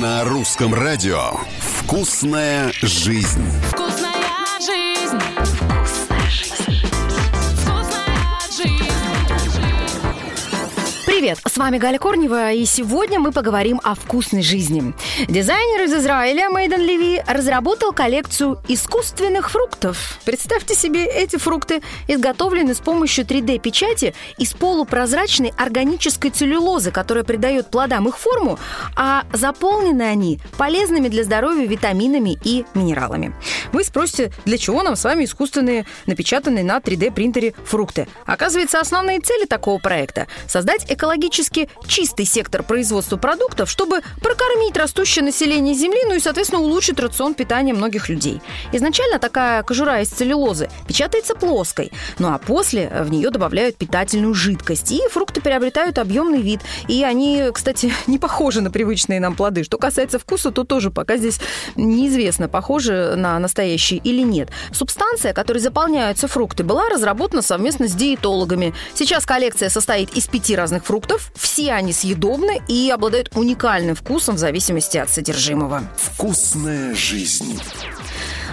На 0.00 0.22
русском 0.22 0.72
радио 0.74 1.32
«Вкусная 1.58 2.72
жизнь». 2.82 3.42
Вкусная 3.72 4.22
жизнь. 4.60 5.07
Привет, 11.18 11.40
с 11.44 11.56
вами 11.56 11.78
Галя 11.78 11.98
Корнева, 11.98 12.52
и 12.52 12.64
сегодня 12.64 13.18
мы 13.18 13.32
поговорим 13.32 13.80
о 13.82 13.96
вкусной 13.96 14.42
жизни. 14.42 14.94
Дизайнер 15.26 15.82
из 15.82 15.94
Израиля 15.94 16.48
Мейден 16.48 16.80
Леви 16.80 17.20
разработал 17.26 17.90
коллекцию 17.90 18.62
искусственных 18.68 19.50
фруктов. 19.50 20.20
Представьте 20.24 20.76
себе, 20.76 21.04
эти 21.06 21.34
фрукты 21.34 21.82
изготовлены 22.06 22.72
с 22.72 22.78
помощью 22.78 23.24
3D-печати 23.24 24.14
из 24.36 24.52
полупрозрачной 24.52 25.52
органической 25.56 26.30
целлюлозы, 26.30 26.92
которая 26.92 27.24
придает 27.24 27.68
плодам 27.68 28.06
их 28.06 28.16
форму, 28.16 28.56
а 28.94 29.24
заполнены 29.32 30.02
они 30.02 30.38
полезными 30.56 31.08
для 31.08 31.24
здоровья 31.24 31.66
витаминами 31.66 32.38
и 32.44 32.64
минералами. 32.74 33.34
Вы 33.72 33.84
спросите, 33.84 34.32
для 34.44 34.58
чего 34.58 34.82
нам 34.82 34.96
с 34.96 35.04
вами 35.04 35.24
искусственные, 35.24 35.86
напечатанные 36.06 36.64
на 36.64 36.78
3D-принтере 36.78 37.54
фрукты? 37.64 38.08
Оказывается, 38.26 38.80
основные 38.80 39.20
цели 39.20 39.44
такого 39.44 39.78
проекта– 39.78 40.26
создать 40.46 40.90
экологически 40.90 41.68
чистый 41.86 42.24
сектор 42.24 42.62
производства 42.62 43.16
продуктов, 43.16 43.70
чтобы 43.70 44.00
прокормить 44.22 44.76
растущее 44.76 45.24
население 45.24 45.74
Земли, 45.74 46.00
ну 46.06 46.14
и, 46.14 46.20
соответственно, 46.20 46.62
улучшить 46.62 46.98
рацион 46.98 47.34
питания 47.34 47.74
многих 47.74 48.08
людей. 48.08 48.40
Изначально 48.72 49.18
такая 49.18 49.62
кожура 49.62 50.00
из 50.00 50.08
целлюлозы 50.08 50.70
печатается 50.86 51.34
плоской, 51.34 51.92
ну 52.18 52.32
а 52.32 52.38
после 52.38 52.88
в 53.02 53.10
нее 53.10 53.30
добавляют 53.30 53.76
питательную 53.76 54.34
жидкость, 54.34 54.90
и 54.92 55.00
фрукты 55.10 55.40
приобретают 55.40 55.98
объемный 55.98 56.40
вид. 56.40 56.60
И 56.88 57.04
они, 57.04 57.50
кстати, 57.52 57.92
не 58.06 58.18
похожи 58.18 58.60
на 58.60 58.70
привычные 58.70 59.20
нам 59.20 59.36
плоды. 59.36 59.62
Что 59.62 59.78
касается 59.78 60.18
вкуса, 60.18 60.50
то 60.50 60.64
тоже 60.64 60.90
пока 60.90 61.16
здесь 61.16 61.38
неизвестно, 61.76 62.48
похожи 62.48 63.14
на 63.16 63.38
настоящие 63.38 63.57
или 63.64 64.22
нет. 64.22 64.50
Субстанция, 64.72 65.32
которой 65.32 65.58
заполняются 65.58 66.28
фрукты, 66.28 66.64
была 66.64 66.88
разработана 66.88 67.42
совместно 67.42 67.88
с 67.88 67.92
диетологами. 67.92 68.74
Сейчас 68.94 69.26
коллекция 69.26 69.68
состоит 69.68 70.16
из 70.16 70.26
пяти 70.26 70.56
разных 70.56 70.84
фруктов. 70.84 71.32
Все 71.34 71.72
они 71.72 71.92
съедобны 71.92 72.60
и 72.68 72.90
обладают 72.90 73.30
уникальным 73.34 73.94
вкусом 73.94 74.36
в 74.36 74.38
зависимости 74.38 74.98
от 74.98 75.10
содержимого. 75.10 75.82
«Вкусная 75.96 76.94
жизнь». 76.94 77.60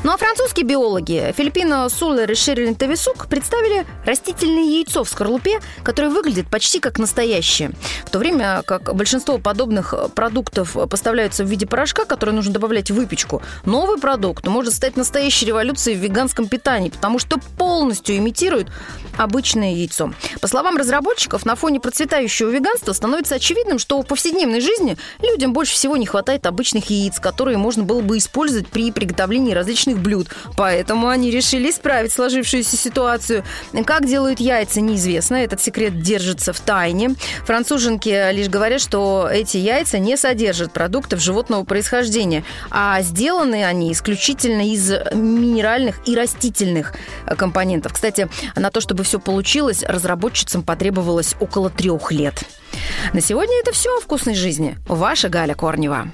Ну 0.05 0.11
а 0.13 0.17
французские 0.17 0.67
биологи 0.67 1.33
Филиппино 1.35 1.89
Сулер 1.89 2.31
и 2.31 2.35
Ширлин 2.35 2.75
Тависук 2.75 3.25
представили 3.25 3.87
растительное 4.05 4.61
яйцо 4.61 5.03
в 5.03 5.09
скорлупе, 5.09 5.59
которое 5.81 6.09
выглядит 6.09 6.47
почти 6.47 6.79
как 6.79 6.99
настоящее. 6.99 7.71
В 8.05 8.11
то 8.11 8.19
время 8.19 8.61
как 8.67 8.93
большинство 8.93 9.39
подобных 9.39 9.95
продуктов 10.13 10.77
поставляются 10.91 11.43
в 11.43 11.47
виде 11.47 11.65
порошка, 11.65 12.05
который 12.05 12.35
нужно 12.35 12.53
добавлять 12.53 12.91
в 12.91 12.93
выпечку, 12.93 13.41
новый 13.65 13.97
продукт 13.97 14.45
может 14.45 14.75
стать 14.75 14.95
настоящей 14.95 15.47
революцией 15.47 15.95
в 15.95 16.01
веганском 16.01 16.49
питании, 16.49 16.91
потому 16.91 17.17
что 17.17 17.39
полностью 17.57 18.15
имитирует 18.15 18.67
обычное 19.17 19.73
яйцо. 19.73 20.13
По 20.39 20.47
словам 20.47 20.77
разработчиков, 20.77 21.47
на 21.47 21.55
фоне 21.55 21.79
процветающего 21.79 22.51
веганства 22.51 22.93
становится 22.93 23.35
очевидным, 23.35 23.79
что 23.79 23.99
в 23.99 24.05
повседневной 24.05 24.61
жизни 24.61 24.97
людям 25.23 25.51
больше 25.51 25.73
всего 25.73 25.97
не 25.97 26.05
хватает 26.05 26.45
обычных 26.45 26.91
яиц, 26.91 27.19
которые 27.19 27.57
можно 27.57 27.81
было 27.81 28.01
бы 28.01 28.19
использовать 28.19 28.67
при 28.67 28.91
приготовлении 28.91 29.53
различных 29.53 29.94
блюд. 29.99 30.27
Поэтому 30.55 31.07
они 31.07 31.31
решили 31.31 31.69
исправить 31.69 32.11
сложившуюся 32.13 32.77
ситуацию. 32.77 33.43
Как 33.85 34.05
делают 34.05 34.39
яйца, 34.39 34.81
неизвестно. 34.81 35.35
Этот 35.35 35.61
секрет 35.61 35.99
держится 36.01 36.53
в 36.53 36.59
тайне. 36.59 37.15
Француженки 37.45 38.31
лишь 38.31 38.49
говорят, 38.49 38.81
что 38.81 39.29
эти 39.31 39.57
яйца 39.57 39.99
не 39.99 40.17
содержат 40.17 40.73
продуктов 40.73 41.19
животного 41.19 41.63
происхождения, 41.63 42.43
а 42.71 43.01
сделаны 43.01 43.65
они 43.65 43.91
исключительно 43.91 44.61
из 44.61 44.89
минеральных 45.13 46.07
и 46.07 46.15
растительных 46.15 46.93
компонентов. 47.37 47.93
Кстати, 47.93 48.29
на 48.55 48.71
то, 48.71 48.81
чтобы 48.81 49.03
все 49.03 49.19
получилось, 49.19 49.83
разработчицам 49.83 50.63
потребовалось 50.63 51.35
около 51.39 51.69
трех 51.69 52.11
лет. 52.11 52.43
На 53.13 53.21
сегодня 53.21 53.59
это 53.59 53.71
все 53.71 53.95
о 53.97 54.01
вкусной 54.01 54.35
жизни. 54.35 54.77
Ваша 54.87 55.29
Галя 55.29 55.53
Корнева. 55.53 56.11